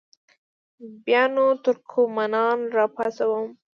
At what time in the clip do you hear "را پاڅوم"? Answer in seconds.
2.75-3.47